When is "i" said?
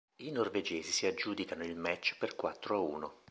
0.23-0.31